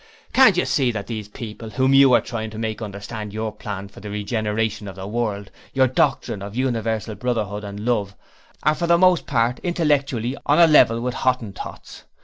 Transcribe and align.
Can't 0.33 0.57
you 0.57 0.65
see 0.65 0.91
that 0.93 1.05
these 1.05 1.27
people, 1.27 1.69
whom 1.69 1.93
you 1.93 2.11
are 2.13 2.21
trying 2.21 2.49
to 2.49 2.57
make 2.57 2.81
understand 2.81 3.33
your 3.33 3.51
plan 3.51 3.87
for 3.87 3.99
the 3.99 4.09
regeneration 4.09 4.87
of 4.87 4.95
the 4.95 5.05
world, 5.07 5.51
your 5.75 5.85
doctrine 5.85 6.41
of 6.41 6.55
universal 6.55 7.13
brotherhood 7.13 7.63
and 7.63 7.85
love 7.85 8.15
are 8.63 8.73
for 8.73 8.87
the 8.87 8.97
most 8.97 9.27
part 9.27 9.59
intellectually 9.61 10.35
on 10.47 10.71
level 10.71 11.01
with 11.01 11.13
Hottentots? 11.13 12.05